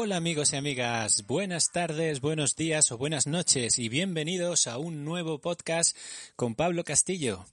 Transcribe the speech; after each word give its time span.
Hola 0.00 0.16
amigos 0.16 0.52
y 0.52 0.56
amigas, 0.56 1.26
buenas 1.26 1.72
tardes, 1.72 2.20
buenos 2.20 2.54
días 2.54 2.92
o 2.92 2.98
buenas 2.98 3.26
noches 3.26 3.80
y 3.80 3.88
bienvenidos 3.88 4.68
a 4.68 4.78
un 4.78 5.04
nuevo 5.04 5.40
podcast 5.40 5.96
con 6.36 6.54
Pablo 6.54 6.84
Castillo. 6.84 7.44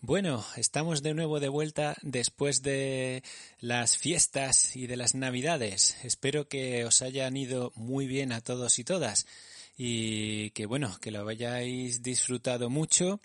Bueno, 0.00 0.42
estamos 0.56 1.02
de 1.02 1.12
nuevo 1.12 1.40
de 1.40 1.50
vuelta 1.50 1.98
después 2.00 2.62
de 2.62 3.22
las 3.60 3.98
fiestas 3.98 4.76
y 4.76 4.86
de 4.86 4.96
las 4.96 5.14
navidades. 5.14 5.98
Espero 6.02 6.48
que 6.48 6.86
os 6.86 7.02
hayan 7.02 7.36
ido 7.36 7.70
muy 7.76 8.06
bien 8.06 8.32
a 8.32 8.40
todos 8.40 8.78
y 8.78 8.84
todas 8.84 9.26
y 9.76 10.52
que 10.52 10.64
bueno, 10.64 10.96
que 11.02 11.10
lo 11.10 11.28
hayáis 11.28 12.02
disfrutado 12.02 12.70
mucho 12.70 13.20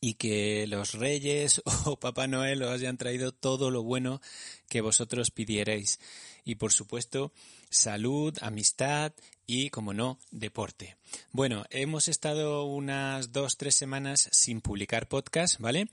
y 0.00 0.14
que 0.14 0.66
los 0.66 0.92
reyes 0.92 1.62
o 1.84 1.98
Papá 1.98 2.26
Noel 2.26 2.62
os 2.62 2.70
hayan 2.70 2.98
traído 2.98 3.32
todo 3.32 3.70
lo 3.70 3.82
bueno 3.82 4.20
que 4.68 4.80
vosotros 4.80 5.30
pidierais. 5.30 6.00
Y 6.44 6.56
por 6.56 6.72
supuesto, 6.72 7.32
salud, 7.70 8.36
amistad 8.40 9.12
y, 9.48 9.70
como 9.70 9.94
no, 9.94 10.18
deporte. 10.30 10.96
Bueno, 11.32 11.64
hemos 11.70 12.06
estado 12.06 12.66
unas 12.66 13.32
dos, 13.32 13.56
tres 13.56 13.74
semanas 13.74 14.28
sin 14.30 14.60
publicar 14.60 15.08
podcast, 15.08 15.58
¿vale? 15.58 15.88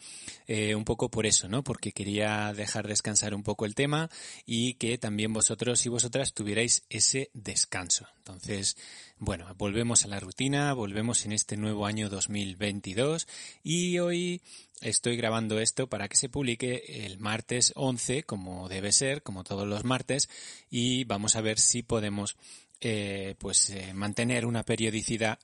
Eh, 0.46 0.76
un 0.76 0.84
poco 0.84 1.10
por 1.10 1.26
eso, 1.26 1.48
¿no? 1.48 1.64
Porque 1.64 1.94
quería 1.94 2.52
dejar 2.54 2.86
descansar 2.86 3.34
un 3.34 3.44
poco 3.44 3.66
el 3.66 3.74
tema 3.74 4.10
y 4.46 4.74
que 4.74 4.98
también 4.98 5.32
vosotros 5.32 5.86
y 5.86 5.90
vosotras 5.90 6.34
tuvierais 6.34 6.84
ese 6.90 7.30
descanso. 7.34 8.06
Entonces, 8.18 8.76
bueno, 9.20 9.48
volvemos 9.58 10.04
a 10.04 10.10
la 10.10 10.20
rutina, 10.20 10.74
volvemos 10.74 11.26
en 11.26 11.32
este 11.32 11.56
nuevo 11.56 11.86
año 11.86 12.10
2022 12.10 13.26
y 13.64 14.00
hoy 14.00 14.42
estoy 14.82 15.16
grabando 15.16 15.62
esto 15.62 15.88
para 15.88 16.10
que 16.10 16.18
se 16.18 16.28
publique 16.28 17.06
el 17.06 17.20
martes 17.20 17.72
11, 17.76 18.24
como 18.24 18.68
debe 18.68 18.92
ser, 18.92 19.24
como 19.24 19.46
todos 19.46 19.66
los 19.66 19.86
martes, 19.86 20.30
y 20.70 21.06
vamos 21.06 21.38
a 21.38 21.42
ver 21.42 21.58
si 21.58 21.84
podemos 21.84 22.36
eh, 22.82 23.36
pues 23.38 23.70
eh, 23.70 23.94
mantener 23.94 24.46
una 24.46 24.64
periodicidad 24.64 25.40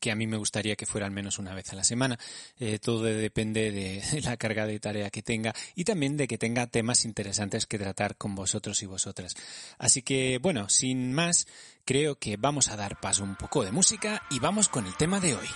que 0.00 0.10
a 0.10 0.14
mí 0.14 0.26
me 0.26 0.36
gustaría 0.36 0.76
que 0.76 0.86
fuera 0.86 1.06
al 1.06 1.12
menos 1.12 1.38
una 1.38 1.54
vez 1.54 1.72
a 1.72 1.76
la 1.76 1.84
semana. 1.84 2.18
Eh, 2.58 2.78
todo 2.78 3.02
depende 3.02 3.70
de 3.70 4.02
la 4.22 4.36
carga 4.36 4.66
de 4.66 4.80
tarea 4.80 5.10
que 5.10 5.22
tenga 5.22 5.54
y 5.74 5.84
también 5.84 6.16
de 6.16 6.26
que 6.26 6.38
tenga 6.38 6.66
temas 6.66 7.04
interesantes 7.04 7.66
que 7.66 7.78
tratar 7.78 8.16
con 8.16 8.34
vosotros 8.34 8.82
y 8.82 8.86
vosotras. 8.86 9.34
Así 9.78 10.02
que 10.02 10.38
bueno, 10.38 10.68
sin 10.68 11.12
más, 11.12 11.46
creo 11.84 12.18
que 12.18 12.36
vamos 12.36 12.68
a 12.68 12.76
dar 12.76 13.00
paso 13.00 13.24
un 13.24 13.36
poco 13.36 13.64
de 13.64 13.72
música 13.72 14.22
y 14.30 14.38
vamos 14.38 14.68
con 14.68 14.86
el 14.86 14.96
tema 14.96 15.20
de 15.20 15.34
hoy. 15.34 15.48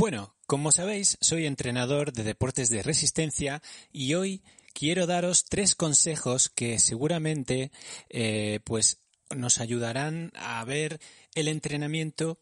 Bueno, 0.00 0.34
como 0.46 0.72
sabéis, 0.72 1.18
soy 1.20 1.44
entrenador 1.44 2.14
de 2.14 2.22
deportes 2.22 2.70
de 2.70 2.82
resistencia 2.82 3.60
y 3.92 4.14
hoy 4.14 4.42
quiero 4.72 5.06
daros 5.06 5.44
tres 5.44 5.74
consejos 5.74 6.48
que 6.48 6.78
seguramente 6.78 7.70
eh, 8.08 8.60
pues 8.64 9.02
nos 9.28 9.60
ayudarán 9.60 10.32
a 10.36 10.64
ver 10.64 11.02
el 11.34 11.48
entrenamiento 11.48 12.38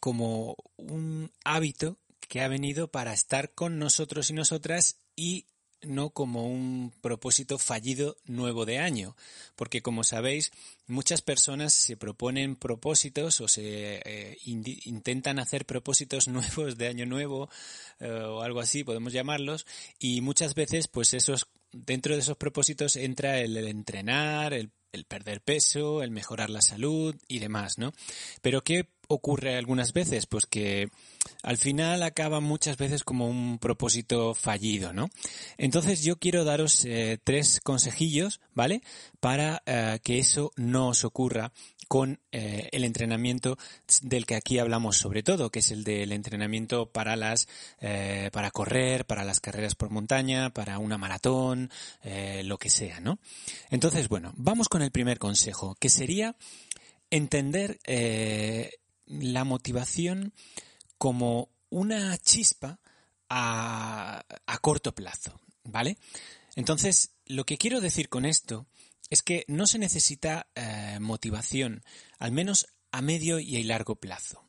como 0.00 0.54
un 0.76 1.32
hábito 1.44 1.96
que 2.28 2.42
ha 2.42 2.48
venido 2.48 2.88
para 2.88 3.14
estar 3.14 3.54
con 3.54 3.78
nosotros 3.78 4.28
y 4.28 4.34
nosotras 4.34 4.98
y 5.16 5.46
no 5.82 6.10
como 6.10 6.46
un 6.46 6.92
propósito 7.00 7.58
fallido 7.58 8.16
nuevo 8.24 8.66
de 8.66 8.78
año, 8.78 9.16
porque 9.56 9.82
como 9.82 10.04
sabéis, 10.04 10.50
muchas 10.86 11.22
personas 11.22 11.74
se 11.74 11.96
proponen 11.96 12.56
propósitos 12.56 13.40
o 13.40 13.48
se 13.48 14.00
eh, 14.04 14.38
intentan 14.44 15.38
hacer 15.38 15.66
propósitos 15.66 16.28
nuevos 16.28 16.76
de 16.76 16.88
año 16.88 17.06
nuevo 17.06 17.48
eh, 18.00 18.10
o 18.10 18.42
algo 18.42 18.60
así, 18.60 18.84
podemos 18.84 19.12
llamarlos, 19.12 19.66
y 19.98 20.20
muchas 20.20 20.54
veces, 20.54 20.88
pues 20.88 21.14
esos 21.14 21.48
dentro 21.72 22.14
de 22.14 22.20
esos 22.20 22.36
propósitos 22.36 22.96
entra 22.96 23.38
el, 23.40 23.56
entrenar, 23.56 24.54
el, 24.54 24.70
el 24.92 25.04
perder 25.04 25.40
peso, 25.40 26.02
el 26.02 26.10
mejorar 26.10 26.50
la 26.50 26.62
salud 26.62 27.14
y 27.28 27.38
demás, 27.38 27.78
¿no? 27.78 27.92
Pero 28.42 28.62
¿qué 28.62 28.88
ocurre 29.08 29.56
algunas 29.56 29.92
veces? 29.92 30.26
Pues 30.26 30.46
que 30.46 30.90
al 31.42 31.56
final 31.56 32.02
acaba 32.02 32.40
muchas 32.40 32.76
veces 32.76 33.04
como 33.04 33.28
un 33.28 33.58
propósito 33.58 34.34
fallido, 34.34 34.92
¿no? 34.92 35.08
Entonces 35.56 36.02
yo 36.02 36.18
quiero 36.18 36.44
daros 36.44 36.84
eh, 36.84 37.18
tres 37.22 37.60
consejillos, 37.62 38.40
¿vale? 38.54 38.82
Para 39.18 39.62
eh, 39.66 39.98
que 40.02 40.18
eso 40.18 40.52
no 40.56 40.88
os 40.88 41.04
ocurra 41.04 41.52
con 41.88 42.20
eh, 42.32 42.68
el 42.72 42.84
entrenamiento 42.84 43.56
del 44.02 44.26
que 44.26 44.34
aquí 44.34 44.58
hablamos 44.58 44.98
sobre 44.98 45.22
todo, 45.22 45.50
que 45.50 45.60
es 45.60 45.70
el 45.70 45.84
del 45.84 46.12
entrenamiento 46.12 46.90
para 46.92 47.16
las 47.16 47.48
para 48.30 48.50
correr, 48.50 49.06
para 49.06 49.24
las 49.24 49.40
carreras 49.40 49.74
por 49.74 49.88
montaña, 49.88 50.50
para 50.50 50.78
una 50.78 50.98
maratón, 50.98 51.70
lo 52.44 52.58
que 52.58 52.68
sea, 52.68 53.00
¿no? 53.00 53.18
Entonces, 53.70 54.08
bueno, 54.08 54.34
vamos 54.36 54.68
con 54.68 54.77
el 54.82 54.90
primer 54.90 55.18
consejo, 55.18 55.76
que 55.80 55.88
sería 55.88 56.36
entender 57.10 57.78
la 59.06 59.44
motivación 59.44 60.32
como 60.98 61.48
una 61.70 62.16
chispa 62.18 62.80
a, 63.28 64.24
corto 64.60 64.94
plazo, 64.94 65.40
¿vale? 65.64 65.98
Entonces, 66.56 67.12
lo 67.26 67.44
que 67.44 67.58
quiero 67.58 67.80
decir 67.80 68.08
con 68.08 68.24
esto 68.24 68.66
es 69.10 69.22
que 69.22 69.44
no 69.48 69.66
se 69.66 69.78
necesita 69.78 70.48
eh, 70.54 70.98
motivación, 71.00 71.82
al 72.18 72.32
menos 72.32 72.66
a 72.90 73.00
medio 73.00 73.38
y 73.38 73.60
a 73.60 73.64
largo 73.64 73.96
plazo. 73.96 74.42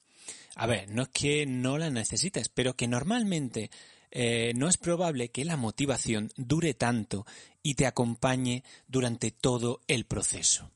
A 0.55 0.65
ver, 0.65 0.89
no 0.89 1.03
es 1.03 1.09
que 1.09 1.45
no 1.45 1.77
la 1.77 1.89
necesites, 1.89 2.49
pero 2.49 2.75
que 2.75 2.87
normalmente 2.87 3.69
eh, 4.11 4.53
no 4.55 4.67
es 4.67 4.77
probable 4.77 5.29
que 5.29 5.45
la 5.45 5.57
motivación 5.57 6.31
dure 6.35 6.73
tanto 6.73 7.25
y 7.61 7.75
te 7.75 7.85
acompañe 7.85 8.63
durante 8.87 9.31
todo 9.31 9.81
el 9.87 10.05
proceso. 10.05 10.71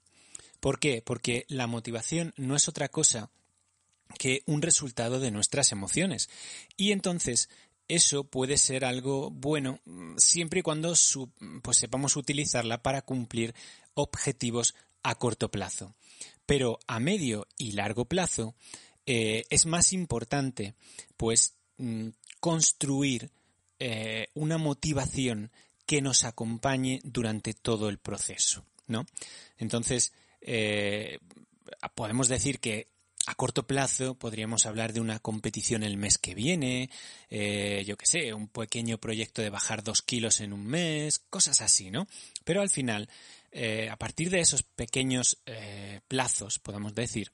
¿Por 0.60 0.80
qué? 0.80 1.02
Porque 1.02 1.46
la 1.50 1.68
motivación 1.68 2.34
no 2.38 2.56
es 2.56 2.68
otra 2.68 2.90
cosa 2.90 3.32
que 4.18 4.44
un 4.46 4.62
resultado 4.62 5.20
de 5.20 5.32
nuestras 5.32 5.72
emociones. 5.72 6.30
Y 6.78 6.92
entonces 6.92 7.50
eso 7.88 8.24
puede 8.24 8.58
ser 8.58 8.86
algo 8.86 9.30
bueno 9.30 9.80
mm, 9.86 10.18
siempre 10.18 10.62
y 10.62 10.64
cuando 10.64 10.94
pues 11.62 11.78
sepamos 11.78 12.16
utilizarla 12.16 12.82
para 12.82 13.02
cumplir 13.02 13.54
objetivos 13.94 14.76
a 15.04 15.16
corto 15.16 15.52
plazo. 15.52 15.96
Pero 16.46 16.80
a 16.88 17.00
medio 17.00 17.48
y 17.58 17.74
largo 17.74 18.06
plazo 18.06 18.56
eh, 19.06 19.44
es 19.50 19.66
más 19.66 19.92
importante 19.94 20.76
pues 21.18 21.56
mm, 21.78 22.10
construir 22.44 23.32
eh, 23.80 24.28
una 24.34 24.58
motivación 24.58 25.50
que 25.86 26.02
nos 26.02 26.26
acompañe 26.26 27.00
durante 27.06 27.54
todo 27.54 27.88
el 27.88 28.00
proceso, 28.00 28.66
¿no? 28.86 29.06
Entonces, 29.58 30.12
eh, 30.42 31.20
podemos 31.96 32.28
decir 32.28 32.60
que 32.60 32.90
a 33.28 33.36
corto 33.36 33.66
plazo 33.66 34.16
podríamos 34.16 34.66
hablar 34.66 34.92
de 34.92 35.00
una 35.00 35.20
competición 35.20 35.84
el 35.84 35.96
mes 35.96 36.18
que 36.18 36.36
viene, 36.36 36.90
eh, 37.30 37.86
yo 37.88 37.96
qué 37.96 38.06
sé, 38.06 38.34
un 38.34 38.50
pequeño 38.50 38.98
proyecto 38.98 39.42
de 39.42 39.50
bajar 39.50 39.82
dos 39.82 40.02
kilos 40.02 40.42
en 40.42 40.52
un 40.52 40.66
mes, 40.66 41.20
cosas 41.20 41.62
así, 41.62 41.92
¿no? 41.92 42.10
Pero 42.44 42.60
al 42.60 42.70
final, 42.70 43.08
a 43.90 43.96
partir 43.96 44.30
de 44.30 44.42
esos 44.42 44.64
pequeños 44.64 45.38
plazos, 46.10 46.60
podemos 46.60 46.94
decir, 46.94 47.32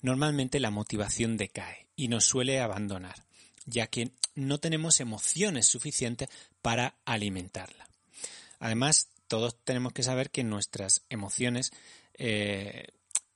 normalmente 0.00 0.60
la 0.60 0.70
motivación 0.70 1.36
decae 1.36 1.88
y 1.94 2.08
nos 2.08 2.24
suele 2.24 2.60
abandonar, 2.60 3.26
ya 3.66 3.86
que 3.88 4.10
no 4.34 4.58
tenemos 4.58 5.00
emociones 5.00 5.66
suficientes 5.66 6.28
para 6.62 6.94
alimentarla. 7.04 7.88
Además, 8.58 9.08
todos 9.28 9.56
tenemos 9.64 9.92
que 9.92 10.02
saber 10.02 10.30
que 10.30 10.44
nuestras 10.44 11.02
emociones 11.10 11.72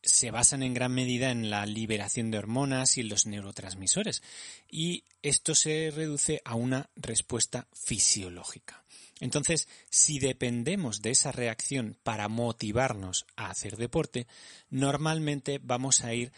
se 0.03 0.31
basan 0.31 0.63
en 0.63 0.75
gran 0.75 0.93
medida 0.93 1.31
en 1.31 1.51
la 1.51 1.67
liberación 1.67 2.31
de 2.31 2.39
hormonas 2.39 2.97
y 2.97 3.03
los 3.03 3.27
neurotransmisores, 3.27 4.23
y 4.69 5.05
esto 5.23 5.55
se 5.55 5.93
reduce 5.95 6.41
a 6.45 6.55
una 6.55 6.89
respuesta 6.97 7.67
fisiológica. 7.73 8.83
Entonces, 9.21 9.69
si 9.91 10.19
dependemos 10.19 11.03
de 11.03 11.11
esa 11.11 11.31
reacción 11.31 11.99
para 12.03 12.29
motivarnos 12.29 13.27
a 13.37 13.51
hacer 13.51 13.77
deporte, 13.77 14.27
normalmente 14.71 15.61
vamos 15.63 16.03
a 16.03 16.15
ir 16.15 16.33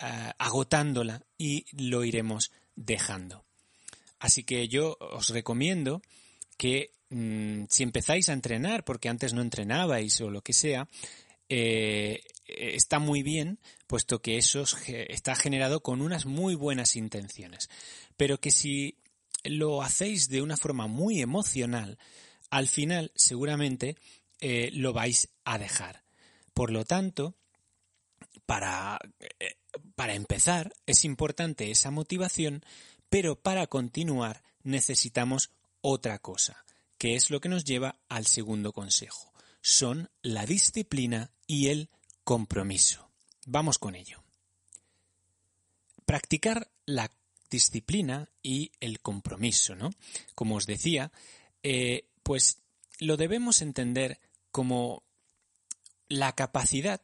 eh, 0.00 0.32
agotándola 0.38 1.22
y 1.38 1.66
lo 1.70 2.02
iremos 2.02 2.50
dejando. 2.76 3.44
Así 4.18 4.44
que 4.44 4.68
yo 4.68 4.96
os 5.00 5.28
recomiendo 5.30 6.02
que 6.56 6.92
mm, 7.10 7.64
si 7.68 7.82
empezáis 7.82 8.28
a 8.28 8.32
entrenar, 8.32 8.84
porque 8.84 9.08
antes 9.08 9.32
no 9.32 9.42
entrenabais 9.42 10.20
o 10.20 10.30
lo 10.30 10.42
que 10.42 10.52
sea, 10.52 10.88
eh, 11.48 12.22
está 12.46 12.98
muy 12.98 13.22
bien, 13.22 13.58
puesto 13.86 14.20
que 14.20 14.38
eso 14.38 14.64
está 14.86 15.34
generado 15.34 15.82
con 15.82 16.00
unas 16.00 16.26
muy 16.26 16.54
buenas 16.54 16.96
intenciones. 16.96 17.68
Pero 18.16 18.38
que 18.38 18.50
si 18.50 18.98
lo 19.44 19.82
hacéis 19.82 20.28
de 20.28 20.42
una 20.42 20.56
forma 20.56 20.86
muy 20.86 21.20
emocional, 21.20 21.98
al 22.50 22.68
final 22.68 23.12
seguramente 23.14 23.96
eh, 24.40 24.70
lo 24.72 24.92
vais 24.92 25.28
a 25.44 25.58
dejar. 25.58 26.02
Por 26.54 26.70
lo 26.70 26.84
tanto, 26.84 27.34
para, 28.46 28.98
eh, 29.40 29.56
para 29.94 30.14
empezar 30.14 30.72
es 30.86 31.04
importante 31.04 31.70
esa 31.70 31.90
motivación, 31.90 32.64
pero 33.08 33.36
para 33.36 33.66
continuar 33.66 34.42
necesitamos 34.62 35.50
otra 35.80 36.18
cosa, 36.18 36.64
que 36.98 37.14
es 37.14 37.30
lo 37.30 37.40
que 37.40 37.48
nos 37.48 37.64
lleva 37.64 37.96
al 38.08 38.26
segundo 38.26 38.72
consejo. 38.72 39.32
Son 39.60 40.10
la 40.22 40.46
disciplina 40.46 41.30
y 41.46 41.68
el 41.68 41.90
compromiso. 42.24 43.10
Vamos 43.46 43.78
con 43.78 43.94
ello. 43.94 44.22
Practicar 46.06 46.70
la 46.86 47.10
disciplina 47.50 48.28
y 48.42 48.72
el 48.80 49.00
compromiso, 49.00 49.74
¿no? 49.74 49.90
Como 50.34 50.56
os 50.56 50.66
decía, 50.66 51.12
eh, 51.62 52.08
pues 52.22 52.58
lo 52.98 53.16
debemos 53.16 53.62
entender 53.62 54.18
como 54.50 55.02
la 56.08 56.34
capacidad 56.34 57.00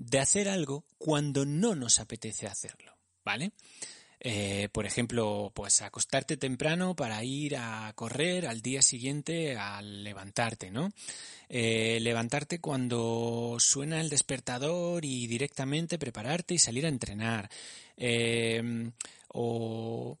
de 0.00 0.18
hacer 0.18 0.48
algo 0.48 0.84
cuando 0.98 1.44
no 1.44 1.74
nos 1.74 2.00
apetece 2.00 2.46
hacerlo, 2.46 2.96
¿vale? 3.22 3.52
Eh, 4.18 4.68
por 4.72 4.86
ejemplo, 4.86 5.52
pues 5.54 5.82
acostarte 5.82 6.36
temprano 6.36 6.96
para 6.96 7.22
ir 7.22 7.56
a 7.56 7.92
correr 7.94 8.46
al 8.46 8.60
día 8.60 8.82
siguiente 8.82 9.56
al 9.56 10.02
levantarte, 10.02 10.70
¿no? 10.70 10.90
Eh, 11.48 11.98
levantarte 12.00 12.60
cuando 12.60 13.56
suena 13.58 14.00
el 14.00 14.08
despertador 14.08 15.04
y 15.04 15.26
directamente 15.26 15.98
prepararte 15.98 16.54
y 16.54 16.58
salir 16.58 16.86
a 16.86 16.90
entrenar. 16.90 17.50
Eh, 17.96 18.90
o 19.28 20.18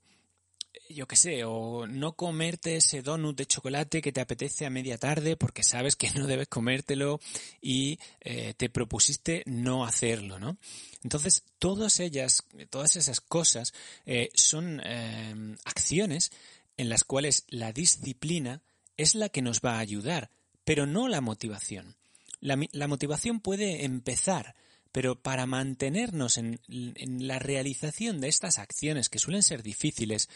yo 0.94 1.06
qué 1.06 1.16
sé, 1.16 1.44
o 1.44 1.86
no 1.86 2.12
comerte 2.12 2.76
ese 2.76 3.02
donut 3.02 3.36
de 3.36 3.46
chocolate 3.46 4.02
que 4.02 4.12
te 4.12 4.20
apetece 4.20 4.66
a 4.66 4.70
media 4.70 4.98
tarde 4.98 5.36
porque 5.36 5.62
sabes 5.62 5.96
que 5.96 6.10
no 6.14 6.26
debes 6.26 6.48
comértelo 6.48 7.20
y 7.60 7.98
eh, 8.20 8.54
te 8.56 8.68
propusiste 8.68 9.42
no 9.46 9.84
hacerlo, 9.84 10.38
¿no? 10.38 10.58
Entonces, 11.02 11.44
todas 11.58 12.00
ellas, 12.00 12.44
todas 12.68 12.96
esas 12.96 13.20
cosas 13.20 13.72
eh, 14.04 14.30
son 14.34 14.80
eh, 14.84 15.56
acciones 15.64 16.30
en 16.76 16.88
las 16.88 17.04
cuales 17.04 17.44
la 17.48 17.72
disciplina 17.72 18.62
es 18.96 19.14
la 19.14 19.28
que 19.28 19.42
nos 19.42 19.60
va 19.60 19.76
a 19.76 19.80
ayudar, 19.80 20.30
pero 20.64 20.86
no 20.86 21.08
la 21.08 21.20
motivación. 21.20 21.96
La, 22.40 22.58
la 22.72 22.88
motivación 22.88 23.40
puede 23.40 23.84
empezar, 23.84 24.54
pero 24.92 25.20
para 25.20 25.46
mantenernos 25.46 26.38
en, 26.38 26.60
en, 26.68 27.26
la 27.26 27.38
realización 27.38 28.20
de 28.20 28.28
estas 28.28 28.58
acciones 28.58 29.08
que 29.08 29.18
suelen 29.18 29.42
ser 29.42 29.62
difíciles, 29.62 30.28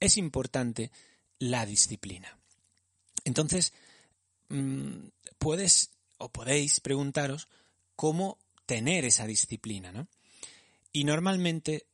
es 0.00 0.16
importante 0.16 0.90
la 1.38 1.66
disciplina. 1.66 2.38
Entonces, 3.24 3.72
mm, 4.48 5.08
puedes 5.38 5.90
o 6.18 6.30
podéis 6.30 6.80
preguntaros 6.80 7.48
cómo 7.96 8.38
tener 8.66 9.04
esa 9.04 9.26
disciplina, 9.26 9.92
¿no? 9.92 10.08
Y 10.92 11.04
normalmente, 11.04 11.86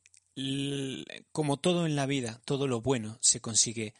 como 1.31 1.57
todo 1.57 1.85
en 1.85 1.95
la 1.95 2.05
vida, 2.05 2.41
todo 2.45 2.67
lo 2.67 2.81
bueno 2.81 3.17
se 3.21 3.39
consigue 3.39 3.93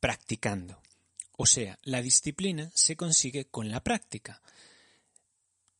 practicando. 0.00 0.80
O 1.36 1.46
sea, 1.46 1.78
la 1.82 2.00
disciplina 2.00 2.70
se 2.74 2.96
consigue 2.96 3.46
con 3.46 3.70
la 3.70 3.82
práctica. 3.82 4.40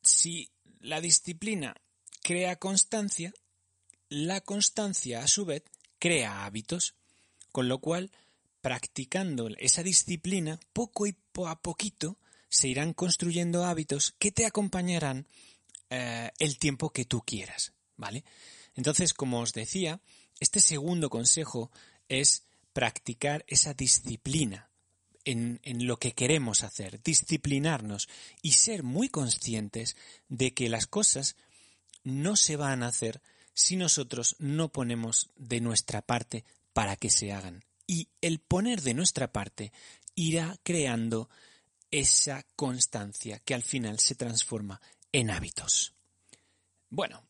Si 0.02 0.50
la 0.80 1.00
disciplina 1.00 1.74
crea 2.22 2.56
constancia, 2.56 3.32
la 4.08 4.40
constancia 4.40 5.22
a 5.22 5.28
su 5.28 5.44
vez 5.44 5.62
crea 5.98 6.44
hábitos. 6.44 6.94
Con 7.56 7.68
lo 7.68 7.78
cual, 7.78 8.10
practicando 8.60 9.48
esa 9.56 9.82
disciplina, 9.82 10.60
poco 10.74 11.06
y 11.06 11.16
a 11.46 11.58
poquito 11.58 12.18
se 12.50 12.68
irán 12.68 12.92
construyendo 12.92 13.64
hábitos 13.64 14.14
que 14.18 14.30
te 14.30 14.44
acompañarán 14.44 15.26
eh, 15.88 16.30
el 16.38 16.58
tiempo 16.58 16.90
que 16.90 17.06
tú 17.06 17.22
quieras, 17.22 17.72
¿vale? 17.96 18.24
Entonces, 18.74 19.14
como 19.14 19.40
os 19.40 19.54
decía, 19.54 20.02
este 20.38 20.60
segundo 20.60 21.08
consejo 21.08 21.70
es 22.10 22.44
practicar 22.74 23.42
esa 23.48 23.72
disciplina 23.72 24.68
en, 25.24 25.58
en, 25.62 25.86
lo 25.86 25.96
que 25.96 26.12
queremos 26.12 26.62
hacer, 26.62 27.02
disciplinarnos 27.02 28.06
y 28.42 28.52
ser 28.52 28.82
muy 28.82 29.08
conscientes 29.08 29.96
de 30.28 30.52
que 30.52 30.68
las 30.68 30.86
cosas 30.86 31.36
no 32.04 32.36
se 32.36 32.56
van 32.56 32.82
a 32.82 32.88
hacer 32.88 33.22
si 33.54 33.76
nosotros 33.76 34.36
no 34.40 34.68
ponemos 34.68 35.30
de 35.36 35.62
nuestra 35.62 36.02
parte 36.02 36.44
para 36.76 36.96
que 36.96 37.08
se 37.08 37.32
hagan. 37.32 37.64
Y 37.86 38.10
el 38.20 38.38
poner 38.38 38.82
de 38.82 38.92
nuestra 38.92 39.32
parte 39.32 39.72
irá 40.14 40.58
creando 40.62 41.30
esa 41.90 42.44
constancia 42.54 43.38
que 43.38 43.54
al 43.54 43.62
final 43.62 43.98
se 43.98 44.14
transforma 44.14 44.82
en 45.10 45.30
hábitos. 45.30 45.94
Bueno, 46.90 47.22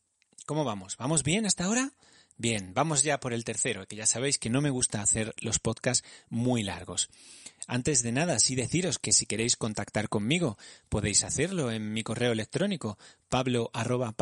¿cómo 0.46 0.64
vamos? 0.64 0.96
¿Vamos 0.96 1.22
bien 1.22 1.46
hasta 1.46 1.62
ahora? 1.62 1.92
Bien, 2.36 2.74
vamos 2.74 3.04
ya 3.04 3.20
por 3.20 3.32
el 3.32 3.44
tercero, 3.44 3.86
que 3.86 3.94
ya 3.94 4.06
sabéis 4.06 4.38
que 4.38 4.50
no 4.50 4.60
me 4.60 4.70
gusta 4.70 5.00
hacer 5.00 5.32
los 5.38 5.60
podcasts 5.60 6.04
muy 6.28 6.64
largos. 6.64 7.08
Antes 7.68 8.02
de 8.02 8.10
nada, 8.10 8.40
sí 8.40 8.56
deciros 8.56 8.98
que 8.98 9.12
si 9.12 9.26
queréis 9.26 9.56
contactar 9.56 10.08
conmigo, 10.08 10.58
podéis 10.88 11.22
hacerlo 11.22 11.70
en 11.70 11.92
mi 11.92 12.02
correo 12.02 12.32
electrónico 12.32 12.98
pablo 13.28 13.70
arroba 13.72 14.12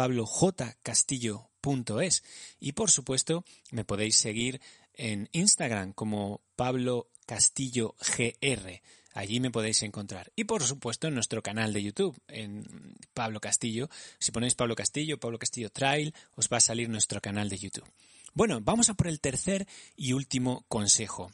y 2.60 2.72
por 2.72 2.90
supuesto 2.90 3.44
me 3.70 3.84
podéis 3.84 4.16
seguir 4.16 4.60
en 4.94 5.28
Instagram 5.32 5.92
como 5.92 6.40
Pablo 6.56 7.10
Castillo 7.26 7.94
GR. 8.16 8.82
Allí 9.14 9.38
me 9.38 9.50
podéis 9.50 9.82
encontrar. 9.82 10.32
Y 10.34 10.44
por 10.44 10.64
supuesto 10.64 11.06
en 11.06 11.14
nuestro 11.14 11.42
canal 11.42 11.72
de 11.72 11.82
YouTube, 11.82 12.20
en 12.26 12.96
Pablo 13.14 13.40
Castillo. 13.40 13.88
Si 14.18 14.32
ponéis 14.32 14.56
Pablo 14.56 14.74
Castillo, 14.74 15.20
Pablo 15.20 15.38
Castillo 15.38 15.70
Trail, 15.70 16.12
os 16.34 16.48
va 16.52 16.56
a 16.56 16.60
salir 16.60 16.88
nuestro 16.88 17.20
canal 17.20 17.48
de 17.48 17.58
YouTube. 17.58 17.88
Bueno, 18.32 18.60
vamos 18.60 18.88
a 18.88 18.94
por 18.94 19.06
el 19.06 19.20
tercer 19.20 19.68
y 19.96 20.12
último 20.12 20.64
consejo. 20.66 21.30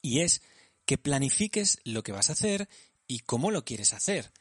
Y 0.00 0.20
es 0.20 0.40
que 0.86 0.96
planifiques 0.96 1.78
lo 1.84 2.02
que 2.02 2.12
vas 2.12 2.30
a 2.30 2.32
hacer 2.32 2.68
y 3.06 3.20
cómo 3.20 3.50
lo 3.50 3.64
quieres 3.64 3.92
hacer. 3.92 4.32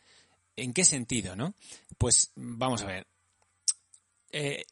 ¿En 0.56 0.74
qué 0.74 0.86
sentido, 0.86 1.36
no? 1.36 1.54
Pues 1.98 2.32
vamos 2.36 2.82
a 2.82 2.86
ver. 2.86 3.08
Eh, 4.32 4.66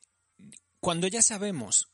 cuando 0.79 1.07
ya 1.07 1.21
sabemos 1.21 1.89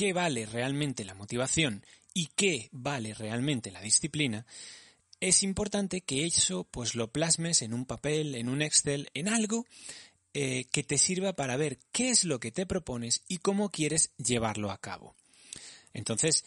qué 0.00 0.14
vale 0.14 0.46
realmente 0.46 1.04
la 1.04 1.12
motivación 1.12 1.84
y 2.14 2.28
qué 2.34 2.70
vale 2.72 3.12
realmente 3.12 3.70
la 3.70 3.82
disciplina, 3.82 4.46
es 5.20 5.42
importante 5.42 6.00
que 6.00 6.24
eso 6.24 6.64
pues 6.64 6.94
lo 6.94 7.12
plasmes 7.12 7.60
en 7.60 7.74
un 7.74 7.84
papel, 7.84 8.34
en 8.34 8.48
un 8.48 8.62
Excel, 8.62 9.10
en 9.12 9.28
algo 9.28 9.66
eh, 10.32 10.64
que 10.72 10.82
te 10.84 10.96
sirva 10.96 11.34
para 11.34 11.58
ver 11.58 11.78
qué 11.92 12.08
es 12.08 12.24
lo 12.24 12.40
que 12.40 12.50
te 12.50 12.64
propones 12.64 13.24
y 13.28 13.40
cómo 13.40 13.68
quieres 13.68 14.12
llevarlo 14.16 14.70
a 14.70 14.78
cabo. 14.78 15.16
Entonces, 15.92 16.46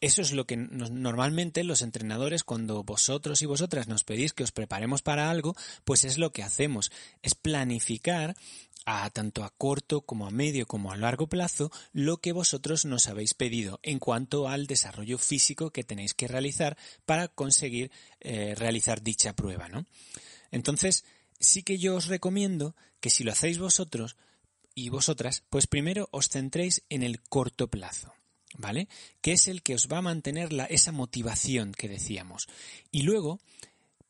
eso 0.00 0.20
es 0.20 0.32
lo 0.32 0.46
que 0.46 0.56
normalmente 0.56 1.64
los 1.64 1.82
entrenadores, 1.82 2.44
cuando 2.44 2.84
vosotros 2.84 3.40
y 3.40 3.46
vosotras 3.46 3.88
nos 3.88 4.04
pedís 4.04 4.32
que 4.32 4.44
os 4.44 4.52
preparemos 4.52 5.02
para 5.02 5.30
algo, 5.30 5.56
pues 5.84 6.04
es 6.04 6.18
lo 6.18 6.32
que 6.32 6.42
hacemos, 6.42 6.90
es 7.22 7.34
planificar 7.34 8.36
a 8.84 9.10
tanto 9.10 9.42
a 9.42 9.50
corto 9.50 10.02
como 10.02 10.26
a 10.26 10.30
medio 10.30 10.66
como 10.66 10.92
a 10.92 10.96
largo 10.96 11.26
plazo 11.26 11.72
lo 11.92 12.18
que 12.18 12.32
vosotros 12.32 12.84
nos 12.84 13.08
habéis 13.08 13.34
pedido 13.34 13.80
en 13.82 13.98
cuanto 13.98 14.48
al 14.48 14.66
desarrollo 14.68 15.18
físico 15.18 15.70
que 15.70 15.82
tenéis 15.82 16.14
que 16.14 16.28
realizar 16.28 16.76
para 17.04 17.26
conseguir 17.28 17.90
eh, 18.20 18.54
realizar 18.56 19.02
dicha 19.02 19.34
prueba, 19.34 19.68
¿no? 19.68 19.86
Entonces, 20.52 21.04
sí 21.40 21.62
que 21.62 21.78
yo 21.78 21.96
os 21.96 22.06
recomiendo 22.06 22.76
que 23.00 23.10
si 23.10 23.24
lo 23.24 23.32
hacéis 23.32 23.58
vosotros 23.58 24.16
y 24.74 24.88
vosotras, 24.90 25.42
pues 25.50 25.66
primero 25.66 26.08
os 26.12 26.28
centréis 26.28 26.84
en 26.88 27.02
el 27.02 27.20
corto 27.22 27.68
plazo. 27.68 28.15
¿Vale? 28.58 28.88
Que 29.20 29.32
es 29.32 29.48
el 29.48 29.62
que 29.62 29.74
os 29.74 29.88
va 29.88 29.98
a 29.98 30.02
mantener 30.02 30.52
la, 30.52 30.64
esa 30.64 30.92
motivación 30.92 31.72
que 31.72 31.88
decíamos. 31.88 32.48
Y 32.90 33.02
luego, 33.02 33.40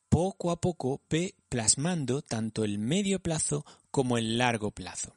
poco 0.08 0.50
a 0.50 0.60
poco, 0.60 1.00
ve 1.10 1.34
plasmando 1.48 2.22
tanto 2.22 2.64
el 2.64 2.78
medio 2.78 3.20
plazo 3.20 3.64
como 3.90 4.18
el 4.18 4.38
largo 4.38 4.70
plazo. 4.70 5.14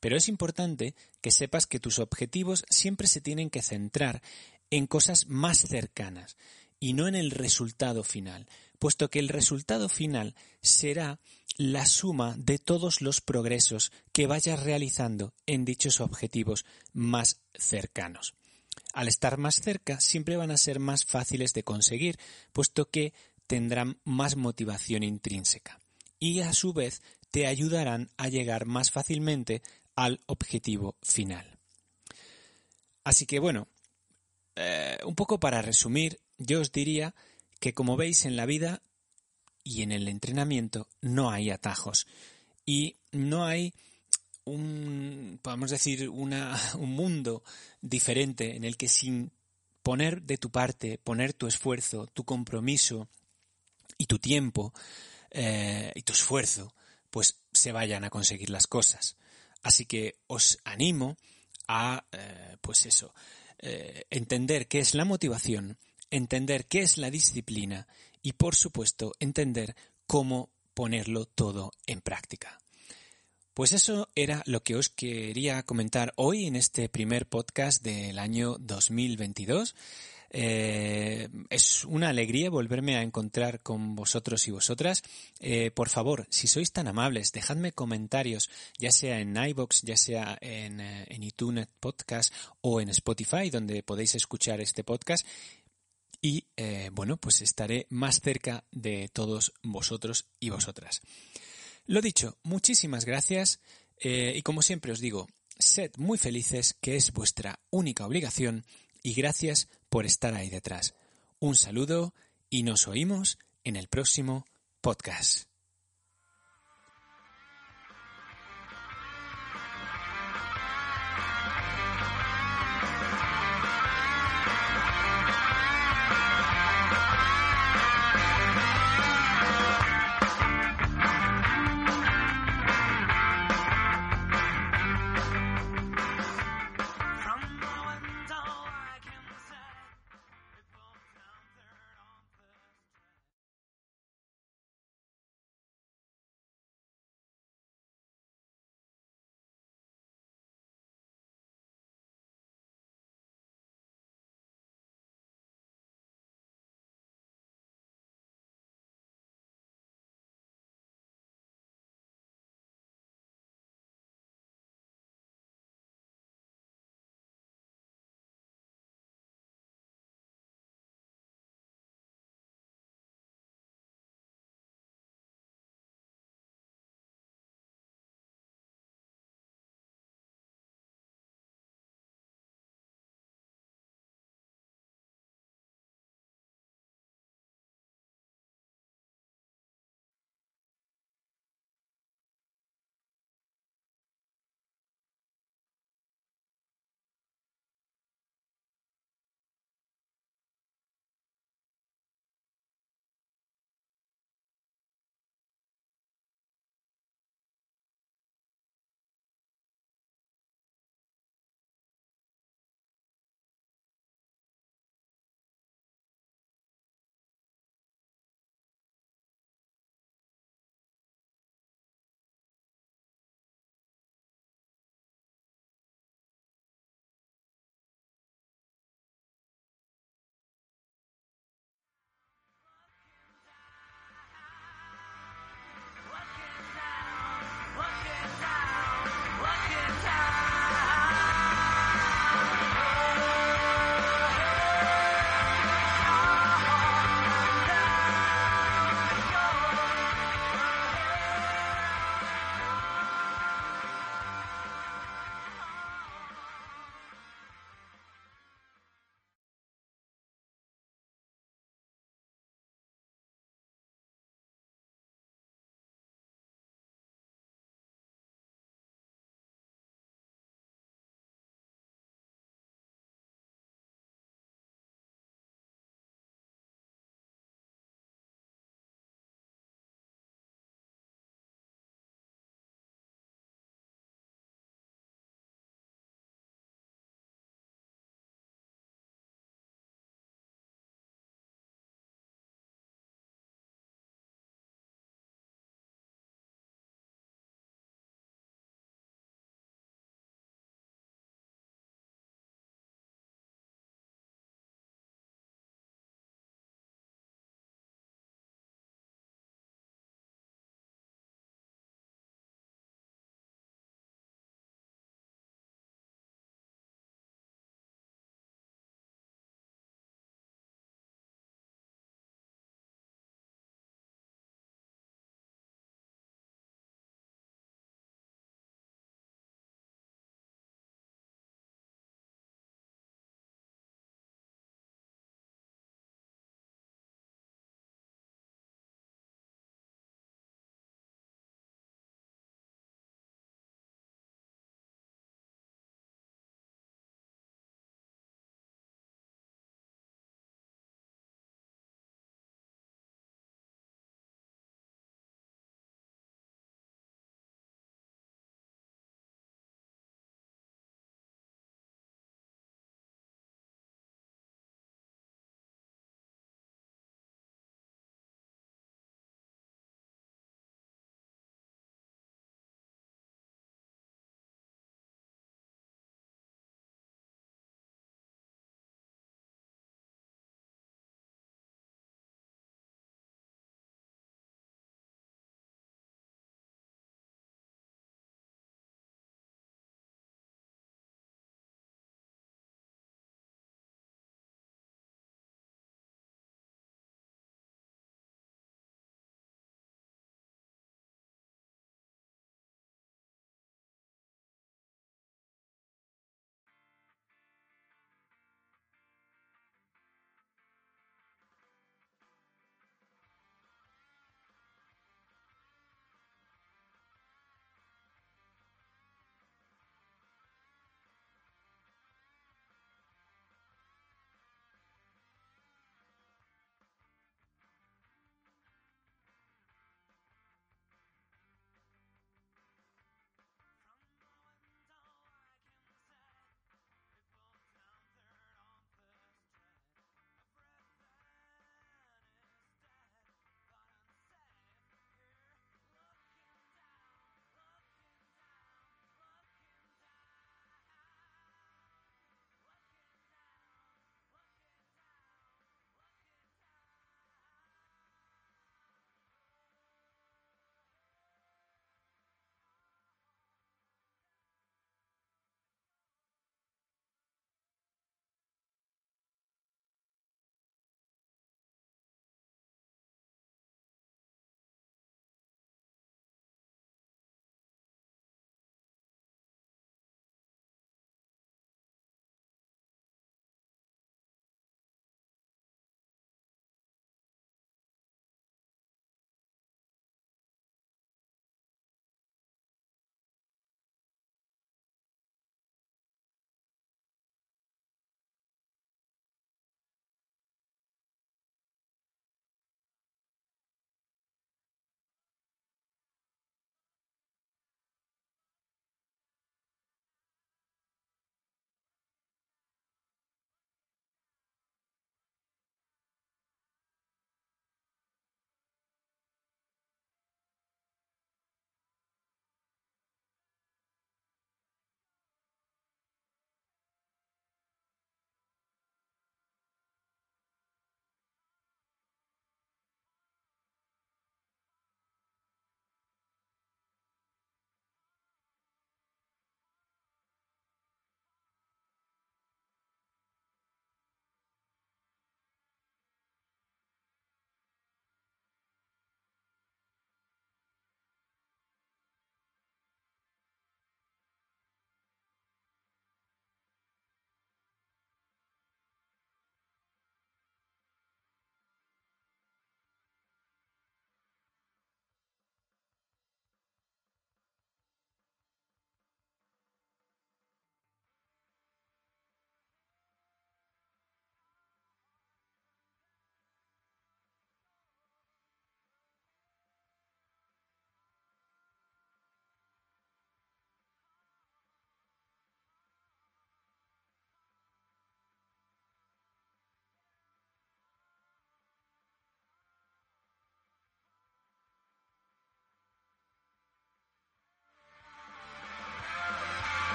Pero 0.00 0.16
es 0.16 0.28
importante 0.28 0.96
que 1.20 1.30
sepas 1.30 1.66
que 1.66 1.78
tus 1.78 2.00
objetivos 2.00 2.64
siempre 2.68 3.06
se 3.06 3.20
tienen 3.20 3.50
que 3.50 3.62
centrar 3.62 4.20
en 4.70 4.86
cosas 4.86 5.28
más 5.28 5.58
cercanas 5.58 6.36
y 6.80 6.94
no 6.94 7.06
en 7.06 7.14
el 7.14 7.30
resultado 7.30 8.02
final, 8.02 8.48
puesto 8.80 9.08
que 9.10 9.20
el 9.20 9.28
resultado 9.28 9.88
final 9.88 10.34
será 10.60 11.20
la 11.56 11.86
suma 11.86 12.34
de 12.36 12.58
todos 12.58 13.00
los 13.00 13.20
progresos 13.20 13.92
que 14.12 14.26
vayas 14.26 14.60
realizando 14.64 15.34
en 15.46 15.64
dichos 15.64 16.00
objetivos 16.00 16.64
más 16.92 17.40
cercanos. 17.54 18.34
Al 18.92 19.08
estar 19.08 19.38
más 19.38 19.56
cerca 19.60 20.00
siempre 20.00 20.36
van 20.36 20.50
a 20.50 20.56
ser 20.56 20.78
más 20.78 21.04
fáciles 21.04 21.52
de 21.54 21.64
conseguir, 21.64 22.18
puesto 22.52 22.90
que 22.90 23.12
tendrán 23.46 23.98
más 24.04 24.36
motivación 24.36 25.02
intrínseca. 25.02 25.80
Y 26.18 26.40
a 26.40 26.52
su 26.52 26.72
vez 26.72 27.02
te 27.30 27.46
ayudarán 27.46 28.10
a 28.16 28.28
llegar 28.28 28.66
más 28.66 28.90
fácilmente 28.90 29.62
al 29.96 30.20
objetivo 30.26 30.96
final. 31.02 31.58
Así 33.04 33.26
que 33.26 33.38
bueno, 33.38 33.68
eh, 34.56 34.98
un 35.04 35.14
poco 35.14 35.40
para 35.40 35.62
resumir, 35.62 36.20
yo 36.38 36.60
os 36.60 36.72
diría 36.72 37.14
que 37.58 37.72
como 37.72 37.96
veis 37.96 38.24
en 38.26 38.36
la 38.36 38.46
vida 38.46 38.82
y 39.64 39.82
en 39.82 39.92
el 39.92 40.08
entrenamiento 40.08 40.88
no 41.00 41.30
hay 41.30 41.50
atajos 41.50 42.06
y 42.66 42.96
no 43.10 43.44
hay 43.44 43.72
un, 44.44 45.38
podemos 45.42 45.70
decir, 45.70 46.08
una, 46.08 46.58
un 46.78 46.90
mundo 46.90 47.42
diferente 47.80 48.56
en 48.56 48.64
el 48.64 48.76
que 48.76 48.88
sin 48.88 49.32
poner 49.82 50.22
de 50.22 50.38
tu 50.38 50.50
parte, 50.50 50.98
poner 50.98 51.32
tu 51.32 51.46
esfuerzo, 51.46 52.06
tu 52.06 52.24
compromiso 52.24 53.08
y 53.98 54.06
tu 54.06 54.18
tiempo 54.18 54.72
eh, 55.30 55.92
y 55.94 56.02
tu 56.02 56.12
esfuerzo, 56.12 56.74
pues 57.10 57.36
se 57.52 57.72
vayan 57.72 58.04
a 58.04 58.10
conseguir 58.10 58.50
las 58.50 58.66
cosas. 58.66 59.16
Así 59.62 59.86
que 59.86 60.16
os 60.26 60.58
animo 60.64 61.16
a, 61.68 62.04
eh, 62.12 62.56
pues 62.60 62.86
eso, 62.86 63.14
eh, 63.58 64.06
entender 64.10 64.66
qué 64.66 64.80
es 64.80 64.94
la 64.94 65.04
motivación, 65.04 65.78
entender 66.10 66.66
qué 66.66 66.80
es 66.80 66.98
la 66.98 67.10
disciplina 67.10 67.86
y, 68.22 68.32
por 68.32 68.54
supuesto, 68.54 69.12
entender 69.20 69.76
cómo 70.06 70.50
ponerlo 70.74 71.26
todo 71.26 71.72
en 71.86 72.00
práctica. 72.00 72.61
Pues 73.54 73.72
eso 73.72 74.08
era 74.14 74.42
lo 74.46 74.62
que 74.62 74.76
os 74.76 74.88
quería 74.88 75.62
comentar 75.62 76.14
hoy 76.16 76.46
en 76.46 76.56
este 76.56 76.88
primer 76.88 77.26
podcast 77.26 77.84
del 77.84 78.18
año 78.18 78.56
2022. 78.58 79.74
Eh, 80.30 81.28
es 81.50 81.84
una 81.84 82.08
alegría 82.08 82.48
volverme 82.48 82.96
a 82.96 83.02
encontrar 83.02 83.60
con 83.60 83.94
vosotros 83.94 84.48
y 84.48 84.52
vosotras. 84.52 85.02
Eh, 85.38 85.70
por 85.70 85.90
favor, 85.90 86.26
si 86.30 86.46
sois 86.46 86.72
tan 86.72 86.88
amables, 86.88 87.32
dejadme 87.32 87.72
comentarios, 87.72 88.48
ya 88.78 88.90
sea 88.90 89.20
en 89.20 89.36
iBox, 89.36 89.82
ya 89.82 89.98
sea 89.98 90.38
en, 90.40 90.80
eh, 90.80 91.04
en 91.10 91.22
iTunes 91.22 91.68
Podcast 91.78 92.32
o 92.62 92.80
en 92.80 92.88
Spotify, 92.88 93.50
donde 93.50 93.82
podéis 93.82 94.14
escuchar 94.14 94.62
este 94.62 94.82
podcast. 94.82 95.26
Y 96.22 96.46
bueno, 96.92 97.16
pues 97.16 97.42
estaré 97.42 97.86
más 97.90 98.20
cerca 98.20 98.62
de 98.70 99.10
todos 99.12 99.52
vosotros 99.60 100.26
y 100.38 100.50
vosotras. 100.50 101.02
Lo 101.92 102.00
dicho, 102.00 102.38
muchísimas 102.42 103.04
gracias 103.04 103.60
eh, 104.00 104.32
y 104.34 104.40
como 104.40 104.62
siempre 104.62 104.92
os 104.92 105.00
digo, 105.00 105.28
sed 105.58 105.90
muy 105.98 106.16
felices, 106.16 106.74
que 106.80 106.96
es 106.96 107.12
vuestra 107.12 107.60
única 107.68 108.06
obligación, 108.06 108.64
y 109.02 109.12
gracias 109.12 109.68
por 109.90 110.06
estar 110.06 110.32
ahí 110.32 110.48
detrás. 110.48 110.94
Un 111.38 111.54
saludo 111.54 112.14
y 112.48 112.62
nos 112.62 112.88
oímos 112.88 113.38
en 113.62 113.76
el 113.76 113.88
próximo 113.88 114.46
podcast. 114.80 115.51